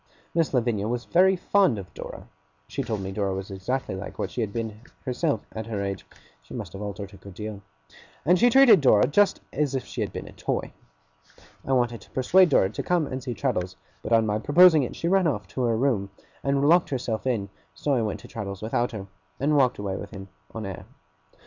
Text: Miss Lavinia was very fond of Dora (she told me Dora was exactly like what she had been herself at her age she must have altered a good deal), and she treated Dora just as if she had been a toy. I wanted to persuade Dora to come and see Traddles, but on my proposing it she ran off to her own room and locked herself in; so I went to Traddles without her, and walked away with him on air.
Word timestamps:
Miss 0.33 0.51
Lavinia 0.51 0.87
was 0.87 1.05
very 1.05 1.35
fond 1.35 1.77
of 1.77 1.93
Dora 1.93 2.27
(she 2.67 2.81
told 2.81 3.01
me 3.01 3.11
Dora 3.11 3.35
was 3.35 3.51
exactly 3.51 3.93
like 3.93 4.17
what 4.17 4.31
she 4.31 4.41
had 4.41 4.51
been 4.51 4.81
herself 5.05 5.45
at 5.51 5.67
her 5.67 5.83
age 5.83 6.07
she 6.41 6.55
must 6.55 6.73
have 6.73 6.81
altered 6.81 7.13
a 7.13 7.17
good 7.17 7.35
deal), 7.35 7.61
and 8.25 8.39
she 8.39 8.49
treated 8.49 8.81
Dora 8.81 9.05
just 9.05 9.41
as 9.53 9.75
if 9.75 9.85
she 9.85 10.01
had 10.01 10.11
been 10.11 10.27
a 10.27 10.31
toy. 10.31 10.73
I 11.63 11.73
wanted 11.73 12.01
to 12.01 12.09
persuade 12.09 12.49
Dora 12.49 12.71
to 12.71 12.81
come 12.81 13.05
and 13.05 13.21
see 13.21 13.35
Traddles, 13.35 13.75
but 14.01 14.11
on 14.11 14.25
my 14.25 14.39
proposing 14.39 14.81
it 14.81 14.95
she 14.95 15.07
ran 15.07 15.27
off 15.27 15.47
to 15.49 15.61
her 15.65 15.73
own 15.73 15.79
room 15.81 16.09
and 16.43 16.67
locked 16.67 16.89
herself 16.89 17.27
in; 17.27 17.49
so 17.75 17.93
I 17.93 18.01
went 18.01 18.21
to 18.21 18.27
Traddles 18.27 18.63
without 18.63 18.93
her, 18.93 19.05
and 19.39 19.55
walked 19.55 19.77
away 19.77 19.97
with 19.97 20.09
him 20.09 20.29
on 20.51 20.65
air. 20.65 20.87